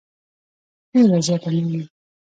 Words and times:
ډېره 0.91 1.19
زیاته 1.25 1.49
مننه. 1.55 1.81